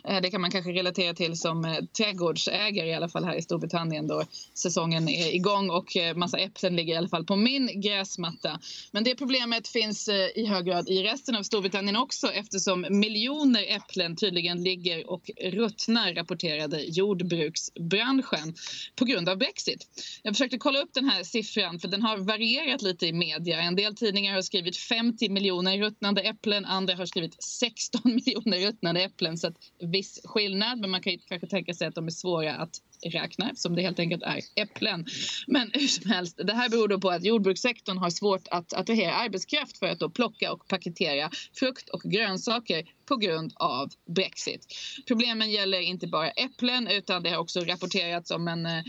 Eh, 0.08 0.22
det 0.22 0.32
kan 0.32 0.42
man 0.42 0.52
kanske 0.52 0.72
relatera 0.72 1.14
till 1.14 1.38
som 1.38 1.66
eh, 1.66 1.78
trädgårdsägare 1.98 2.90
i 2.90 2.94
alla 2.94 3.10
fall 3.10 3.26
här 3.26 3.36
i 3.36 3.42
Storbritannien 3.42 4.08
då 4.08 4.24
säsongen 4.54 5.10
är 5.10 5.36
igång 5.36 5.70
och 5.70 5.88
massa 6.16 6.38
äpplen 6.38 6.76
ligger 6.76 6.94
i 6.94 6.98
alla 6.98 7.08
fall 7.08 7.26
på 7.26 7.36
min 7.36 7.82
gräsmatta. 7.82 8.60
Men 8.92 9.04
det 9.04 9.16
problemet 9.16 9.68
finns 9.68 10.10
i 10.36 10.46
hög 10.46 10.66
grad 10.66 10.90
i 10.90 11.04
resten 11.04 11.36
av 11.36 11.44
Storbritannien 11.44 11.96
också 11.96 12.28
eftersom 12.28 12.86
miljoner 12.90 13.66
äpplen 13.76 14.16
tydligen 14.16 14.64
ligger 14.64 15.10
och 15.10 15.32
ruttnar 15.42 16.14
rapporterade 16.14 16.82
jordbruksbranschen 16.82 18.56
på 18.96 19.06
grund 19.06 19.30
av 19.30 19.38
brexit. 19.38 19.88
Jag 20.26 20.34
försökte 20.34 20.58
kolla 20.58 20.80
upp 20.80 20.94
den 20.94 21.10
här 21.10 21.24
siffran 21.24 21.80
för 21.80 21.88
den 21.88 22.02
har 22.02 22.18
varierat 22.18 22.82
lite 22.82 23.08
i 23.08 23.14
media. 23.14 23.62
En 23.62 23.76
del 23.76 23.96
tidningar 23.96 24.34
har 24.34 24.42
skrivit 24.42 24.78
50 24.78 25.30
miljoner 25.30 25.78
ruttnande 25.78 26.22
äpplen, 26.22 26.66
andra 26.66 26.96
har 26.96 27.06
skrivit 27.06 27.44
16 27.44 28.02
miljoner 28.26 28.68
ruttnande 28.68 29.02
äpplen. 29.02 29.38
Så 29.38 29.48
att 29.48 29.54
viss 29.80 30.22
skillnad, 30.24 30.80
men 30.80 30.92
man 30.92 31.02
kan 31.02 31.18
kanske 31.18 31.48
tänka 31.48 31.74
sig 31.74 31.88
att 31.88 31.96
de 31.96 32.08
är 32.08 32.12
svåra 32.12 32.56
att 32.56 32.82
räkna 33.04 33.50
eftersom 33.50 33.76
det 33.76 33.82
helt 33.82 34.00
enkelt 34.00 34.24
är 34.24 34.40
äpplen. 34.56 35.06
Men 35.48 35.72
hur 35.74 35.88
som 35.88 36.12
helst, 36.12 36.40
det 36.44 36.54
här 36.54 36.70
beror 36.70 36.88
då 36.88 37.00
på 37.00 37.10
att 37.10 37.24
jordbrukssektorn 37.24 37.98
har 37.98 38.10
svårt 38.10 38.48
att 38.52 38.74
attrahera 38.74 39.14
arbetskraft 39.14 39.78
för 39.78 39.86
att 39.88 40.00
då 40.00 40.10
plocka 40.10 40.54
och 40.54 40.68
paketera 40.68 41.30
frukt 41.54 41.90
och 41.90 42.02
grönsaker 42.02 42.84
på 43.06 43.16
grund 43.16 43.54
av 43.56 43.90
Brexit. 44.16 44.68
Problemen 45.08 45.52
gäller 45.52 45.80
inte 45.80 46.08
bara 46.08 46.30
äpplen 46.30 46.88
utan 46.88 47.24
det 47.24 47.30
har 47.30 47.38
också 47.38 47.60
rapporterats 47.60 48.32
om 48.32 48.48
en 48.48 48.66
eh, 48.66 48.84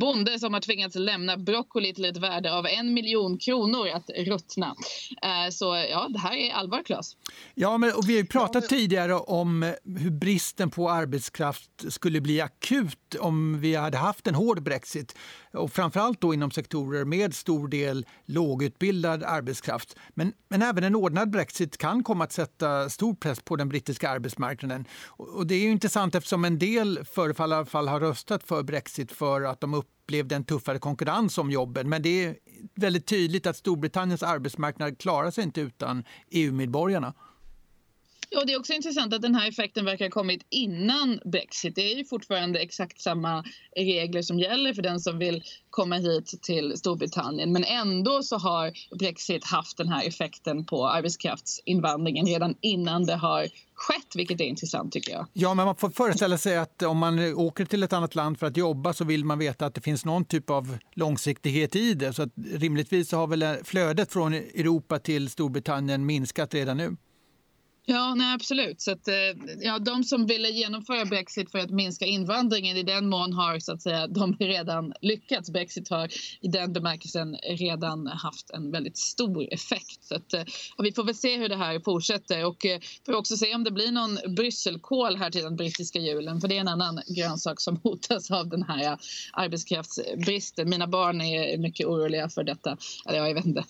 bonde 0.00 0.38
som 0.38 0.54
har 0.54 0.60
tvingats 0.60 0.96
lämna 0.96 1.36
broccoli 1.36 1.94
till 1.94 2.04
ett 2.04 2.16
värde 2.16 2.52
av 2.52 2.66
en 2.66 2.94
miljon 2.94 3.38
kronor 3.38 3.88
att 3.88 4.10
ruttna. 4.16 4.74
Eh, 5.22 5.50
så 5.50 5.84
ja, 5.90 6.08
det 6.08 6.18
här 6.18 6.36
är 6.36 6.52
allvar, 6.52 6.82
Claes. 6.82 7.16
Ja, 7.54 7.78
men 7.78 7.92
och 7.92 8.08
vi 8.08 8.12
har 8.12 8.20
ju 8.20 8.26
pratat 8.26 8.68
tidigare 8.68 9.14
om 9.14 9.62
eh, 9.62 9.70
hur 9.84 10.10
bristen 10.10 10.70
på 10.70 10.90
arbetskraft 10.90 11.92
skulle 11.92 12.20
bli 12.20 12.40
akut 12.40 13.14
om 13.20 13.31
om 13.32 13.60
vi 13.60 13.74
hade 13.74 13.98
haft 13.98 14.26
en 14.26 14.34
hård 14.34 14.62
brexit 14.62 15.16
och 15.52 15.72
framförallt 15.72 16.20
då 16.20 16.34
inom 16.34 16.50
sektorer 16.50 17.04
med 17.04 17.34
stor 17.34 17.68
del 17.68 18.06
lågutbildad 18.26 19.22
arbetskraft. 19.22 19.96
Men, 20.14 20.32
men 20.48 20.62
även 20.62 20.84
en 20.84 20.94
ordnad 20.94 21.30
brexit 21.30 21.78
kan 21.78 22.02
komma 22.02 22.24
att 22.24 22.32
sätta 22.32 22.90
stor 22.90 23.14
press 23.14 23.40
på 23.40 23.56
den 23.56 23.68
brittiska 23.68 24.10
arbetsmarknaden. 24.10 24.84
Och 25.16 25.46
det 25.46 25.54
är 25.54 25.70
intressant 25.70 26.14
eftersom 26.14 26.44
en 26.44 26.58
del 26.58 27.04
förefaller 27.04 27.56
i 27.56 27.58
alla 27.58 27.66
fall 27.66 27.88
ha 27.88 28.00
röstat 28.00 28.42
för 28.44 28.62
brexit 28.62 29.12
för 29.12 29.42
att 29.42 29.60
de 29.60 29.74
upplevde 29.74 30.36
en 30.36 30.44
tuffare 30.44 30.78
konkurrens 30.78 31.38
om 31.38 31.50
jobben. 31.50 31.88
Men 31.88 32.02
det 32.02 32.24
är 32.24 32.36
väldigt 32.74 33.06
tydligt 33.06 33.46
att 33.46 33.56
Storbritanniens 33.56 34.22
arbetsmarknad 34.22 34.98
klarar 34.98 35.30
sig 35.30 35.44
inte 35.44 35.60
utan 35.60 36.04
EU-medborgarna. 36.30 37.14
Ja, 38.34 38.44
det 38.46 38.52
är 38.52 38.58
också 38.58 38.72
intressant 38.72 39.14
att 39.14 39.22
den 39.22 39.34
här 39.34 39.48
effekten 39.48 39.84
verkar 39.84 40.04
ha 40.04 40.10
kommit 40.10 40.46
innan 40.50 41.20
Brexit. 41.24 41.74
Det 41.74 41.92
är 41.92 41.96
ju 41.96 42.04
fortfarande 42.04 42.58
exakt 42.58 43.00
samma 43.00 43.44
regler 43.76 44.22
som 44.22 44.38
gäller 44.38 44.74
för 44.74 44.82
den 44.82 45.00
som 45.00 45.18
vill 45.18 45.42
komma 45.70 45.96
hit 45.96 46.42
till 46.42 46.76
Storbritannien. 46.76 47.52
Men 47.52 47.64
ändå 47.64 48.22
så 48.22 48.36
har 48.36 48.72
Brexit 48.98 49.44
haft 49.44 49.76
den 49.76 49.88
här 49.88 50.08
effekten 50.08 50.64
på 50.64 50.88
arbetskraftsinvandringen 50.88 52.26
redan 52.26 52.54
innan 52.60 53.06
det 53.06 53.16
har 53.16 53.48
skett, 53.74 54.12
vilket 54.14 54.40
är 54.40 54.44
intressant 54.44 54.92
tycker 54.92 55.12
jag. 55.12 55.26
Ja, 55.32 55.54
men 55.54 55.66
man 55.66 55.76
får 55.76 55.90
föreställa 55.90 56.38
sig 56.38 56.56
att 56.56 56.82
om 56.82 56.98
man 56.98 57.34
åker 57.34 57.64
till 57.64 57.82
ett 57.82 57.92
annat 57.92 58.14
land 58.14 58.38
för 58.38 58.46
att 58.46 58.56
jobba 58.56 58.92
så 58.92 59.04
vill 59.04 59.24
man 59.24 59.38
veta 59.38 59.66
att 59.66 59.74
det 59.74 59.80
finns 59.80 60.04
någon 60.04 60.24
typ 60.24 60.50
av 60.50 60.78
långsiktighet 60.94 61.76
i 61.76 61.94
det. 61.94 62.12
Så 62.12 62.22
att 62.22 62.32
rimligtvis 62.54 63.12
har 63.12 63.26
väl 63.26 63.44
flödet 63.64 64.12
från 64.12 64.34
Europa 64.34 64.98
till 64.98 65.30
Storbritannien 65.30 66.06
minskat 66.06 66.54
redan 66.54 66.76
nu. 66.76 66.96
Ja, 67.92 68.14
nej, 68.14 68.34
absolut. 68.34 68.80
Så 68.80 68.92
att, 68.92 69.08
eh, 69.08 69.14
ja, 69.60 69.78
de 69.78 70.04
som 70.04 70.26
ville 70.26 70.48
genomföra 70.48 71.04
Brexit 71.04 71.50
för 71.50 71.58
att 71.58 71.70
minska 71.70 72.04
invandringen 72.06 72.76
i 72.76 72.82
den 72.82 73.08
mån 73.08 73.32
har 73.32 73.58
så 73.58 73.72
att 73.72 73.82
säga, 73.82 74.06
de 74.06 74.36
redan 74.40 74.92
lyckats. 75.00 75.50
Brexit 75.50 75.90
har 75.90 76.08
i 76.40 76.48
den 76.48 76.72
bemärkelsen 76.72 77.34
redan 77.34 78.06
haft 78.06 78.50
en 78.50 78.70
väldigt 78.70 78.98
stor 78.98 79.52
effekt. 79.52 80.04
Så 80.04 80.14
att, 80.14 80.34
eh, 80.34 80.44
ja, 80.76 80.82
vi 80.82 80.92
får 80.92 81.04
väl 81.04 81.14
se 81.14 81.36
hur 81.36 81.48
det 81.48 81.56
här 81.56 81.80
fortsätter 81.80 82.46
och 82.46 82.66
eh, 82.66 82.80
får 83.06 83.14
också 83.14 83.36
se 83.36 83.54
om 83.54 83.64
det 83.64 83.70
blir 83.70 83.92
någon 83.92 84.34
brysselkål 84.36 85.16
här 85.16 85.30
till 85.30 85.42
den 85.42 85.56
brittiska 85.56 85.98
julen. 85.98 86.40
För 86.40 86.48
det 86.48 86.56
är 86.56 86.60
en 86.60 86.68
annan 86.68 87.00
grönsak 87.16 87.60
som 87.60 87.76
hotas 87.76 88.30
av 88.30 88.48
den 88.48 88.62
här 88.62 88.98
arbetskraftsbristen. 89.32 90.70
Mina 90.70 90.86
barn 90.86 91.20
är 91.20 91.58
mycket 91.58 91.86
oroliga 91.86 92.28
för 92.28 92.44
detta. 92.44 92.76
Eller 93.06 93.18
ja, 93.18 93.28
jag 93.28 93.34
vet 93.34 93.46
inte. 93.46 93.64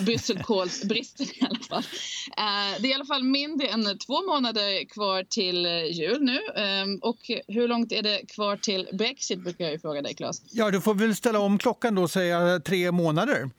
Brysselkålsbristen 0.00 1.26
i 1.26 1.44
alla 1.44 1.58
fall. 1.58 1.82
Det 2.80 2.88
är 2.88 2.90
i 2.90 2.94
alla 2.94 3.04
fall 3.04 3.22
mindre 3.52 3.90
än 3.90 3.98
två 3.98 4.26
månader 4.26 4.84
kvar 4.84 5.24
till 5.24 5.66
jul 5.90 6.22
nu. 6.22 6.38
Ehm, 6.56 6.98
och 7.02 7.30
hur 7.48 7.68
långt 7.68 7.92
är 7.92 8.02
det 8.02 8.20
kvar 8.28 8.56
till 8.56 8.88
Brexit 8.92 9.38
brukar 9.38 9.64
jag 9.64 9.80
fråga 9.80 10.02
dig 10.02 10.14
Claes. 10.14 10.42
Ja, 10.52 10.70
du 10.70 10.80
får 10.80 10.94
väl 10.94 11.16
ställa 11.16 11.38
om 11.38 11.58
klockan 11.58 11.94
då 11.94 12.02
och 12.02 12.10
säga 12.10 12.60
tre 12.60 12.92
månader. 12.92 13.50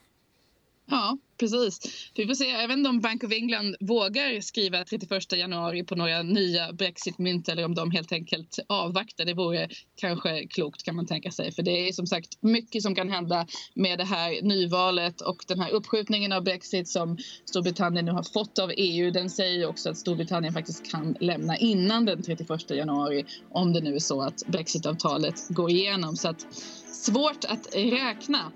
Ja, 0.85 1.17
precis. 1.43 2.09
Vi 2.15 2.27
får 2.27 2.33
se. 2.33 2.45
Jag 2.45 2.67
vet 2.67 2.77
inte 2.77 2.89
om 2.89 2.99
Bank 2.99 3.23
of 3.23 3.31
England 3.31 3.75
vågar 3.79 4.41
skriva 4.41 4.83
31 4.83 5.31
januari 5.31 5.83
på 5.83 5.95
några 5.95 6.21
nya 6.23 6.73
brexitmynt 6.73 7.49
eller 7.49 7.65
om 7.65 7.75
de 7.75 7.91
helt 7.91 8.11
enkelt 8.11 8.59
avvaktar. 8.67 9.25
Det 9.25 9.33
vore 9.33 9.69
kanske 9.95 10.47
klokt 10.47 10.83
kan 10.83 10.95
man 10.95 11.07
tänka 11.07 11.31
sig. 11.31 11.51
För 11.51 11.63
det 11.63 11.87
är 11.87 11.91
som 11.91 12.07
sagt 12.07 12.29
mycket 12.41 12.83
som 12.83 12.95
kan 12.95 13.09
hända 13.09 13.47
med 13.75 13.97
det 13.97 14.03
här 14.03 14.41
nyvalet 14.41 15.21
och 15.21 15.37
den 15.47 15.59
här 15.59 15.71
uppskjutningen 15.71 16.31
av 16.31 16.43
brexit 16.43 16.87
som 16.87 17.17
Storbritannien 17.45 18.05
nu 18.05 18.11
har 18.11 18.23
fått 18.33 18.59
av 18.59 18.71
EU. 18.77 19.11
Den 19.11 19.29
säger 19.29 19.67
också 19.67 19.89
att 19.89 19.97
Storbritannien 19.97 20.53
faktiskt 20.53 20.91
kan 20.91 21.15
lämna 21.19 21.57
innan 21.57 22.05
den 22.05 22.23
31 22.23 22.69
januari 22.69 23.25
om 23.49 23.73
det 23.73 23.81
nu 23.81 23.95
är 23.95 23.99
så 23.99 24.21
att 24.21 24.43
brexitavtalet 24.47 25.35
går 25.49 25.69
igenom. 25.71 26.15
Så 26.15 26.29
att 26.29 26.45
svårt 26.93 27.45
att 27.45 27.75
räkna. 27.75 28.51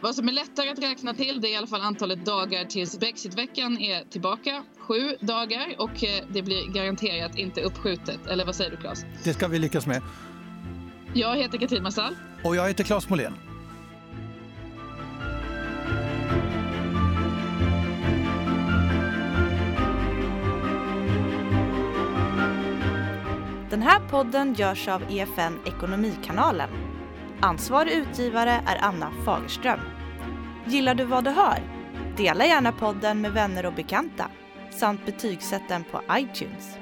Vad 0.00 0.14
som 0.14 0.28
är 0.28 0.32
lättare 0.32 0.70
att 0.70 0.78
räkna 0.78 1.14
till 1.14 1.40
det 1.40 1.48
är 1.48 1.52
i 1.52 1.56
alla 1.56 1.66
fall 1.66 1.80
antalet 1.80 2.26
dagar 2.26 2.64
tills 2.64 2.98
Brexitveckan 2.98 3.78
är 3.78 4.04
tillbaka. 4.04 4.64
Sju 4.78 5.16
dagar 5.20 5.74
och 5.78 6.04
eh, 6.04 6.24
det 6.28 6.42
blir 6.42 6.72
garanterat 6.72 7.38
inte 7.38 7.60
uppskjutet. 7.60 8.26
Eller 8.26 8.44
vad 8.44 8.54
säger 8.54 8.70
du 8.70 8.76
Claes? 8.76 9.04
Det 9.24 9.34
ska 9.34 9.48
vi 9.48 9.58
lyckas 9.58 9.86
med. 9.86 10.02
Jag 11.14 11.36
heter 11.36 11.58
Katrin 11.58 11.82
Massal. 11.82 12.16
Och 12.44 12.56
jag 12.56 12.68
heter 12.68 12.84
Claes 12.84 13.08
Molén. 13.08 13.34
Den 23.70 23.82
här 23.82 24.00
podden 24.00 24.54
görs 24.54 24.88
av 24.88 25.02
EFN 25.10 25.58
Ekonomikanalen. 25.66 26.91
Ansvarig 27.44 27.92
utgivare 27.92 28.50
är 28.66 28.84
Anna 28.84 29.12
Fagerström. 29.24 29.80
Gillar 30.66 30.94
du 30.94 31.04
vad 31.04 31.24
du 31.24 31.30
hör? 31.30 31.58
Dela 32.16 32.46
gärna 32.46 32.72
podden 32.72 33.20
med 33.20 33.32
vänner 33.32 33.66
och 33.66 33.72
bekanta 33.72 34.30
samt 34.70 35.06
betygsätt 35.06 35.68
den 35.68 35.84
på 35.84 36.00
iTunes. 36.12 36.81